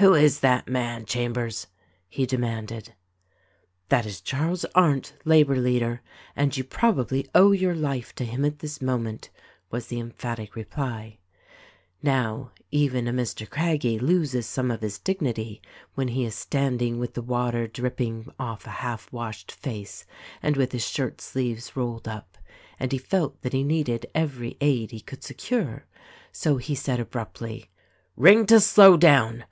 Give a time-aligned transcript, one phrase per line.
[0.00, 1.68] "Who is that man, Chambers?"
[2.10, 2.92] he demanded.
[3.88, 6.02] "That is Charles Arndt, labor leader;
[6.36, 9.30] and you probably owe your life to him at this moment,"
[9.70, 11.16] was the emphatic reply.
[12.02, 13.48] Now, even a Mr.
[13.48, 15.62] Craggie loses some of his dignity
[15.94, 20.04] when he is standing with the water dripping off a half washed face
[20.42, 22.36] and with his shirt sleeves rolled up,
[22.78, 25.86] and he felt that he needed eve'ry aid he could secure;
[26.30, 27.70] so he said abruptly:
[28.14, 29.44] "Ring to slow down